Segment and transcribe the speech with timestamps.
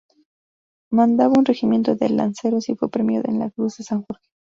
[0.89, 4.25] Mandaba un regimiento de lanceros y fue premiado con la Cruz de San Jorge.